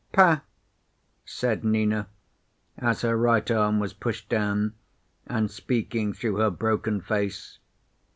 "Pa," 0.13 0.41
said 1.25 1.63
Nina, 1.63 2.07
as 2.75 3.01
her 3.01 3.15
right 3.15 3.51
arm 3.51 3.77
was 3.79 3.93
pushed 3.93 4.29
down, 4.29 4.73
and 5.27 5.51
speaking 5.51 6.11
through 6.11 6.37
her 6.37 6.49
broken 6.49 7.01
face. 7.01 7.59